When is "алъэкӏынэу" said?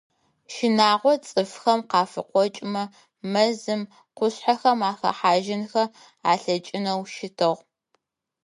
6.31-7.01